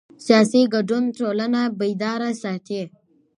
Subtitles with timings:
[0.25, 2.81] سیاسي ګډون ټولنه بیداره ساتي